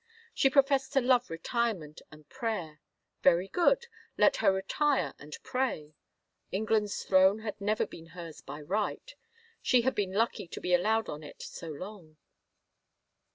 [0.33, 2.79] She professed to love retirement and prayer.
[3.21, 3.85] Very good,
[4.17, 5.81] let her retire and pray
[6.49, 6.53] 1...
[6.53, 9.13] England's throne had never been hers by right—
[9.61, 12.17] she had been lucky to be allowed on it so long.